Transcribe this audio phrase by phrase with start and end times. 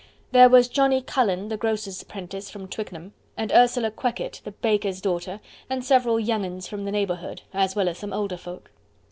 [0.31, 5.39] There was Johnny Cullen, the grocer's apprentice from Twickenham, and Ursula Quekett, the baker's daughter,
[5.69, 8.71] and several "young 'uns" from the neighbourhood, as well as some older folk.